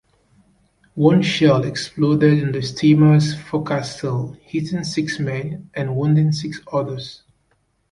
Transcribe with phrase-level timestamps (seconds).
[0.95, 7.21] One shell exploded in the steamer's forecastle hitting six men and wounding six others.